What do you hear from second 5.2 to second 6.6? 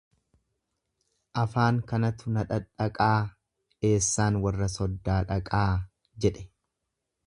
dhaqaa jedhe.